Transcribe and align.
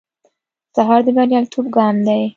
سهار 0.75 1.01
د 1.05 1.07
بریالیتوب 1.17 1.65
ګام 1.75 1.95
دی. 2.07 2.21